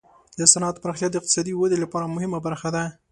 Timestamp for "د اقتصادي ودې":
1.09-1.77